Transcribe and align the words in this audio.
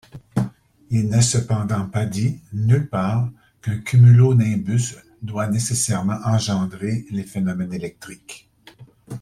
Il 0.89 1.09
n'est 1.09 1.21
cependant 1.21 1.87
dit 2.09 2.39
nulle 2.53 2.89
part 2.89 3.29
qu'un 3.61 3.77
cumulonimbus 3.77 4.95
doit 5.21 5.47
nécessairement 5.47 6.17
engendrer 6.25 7.05
les 7.11 7.21
phénomènes 7.21 7.71
électriques. 7.71 8.49